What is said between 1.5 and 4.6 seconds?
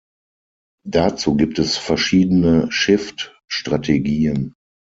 es verschiedene Shift-Strategien.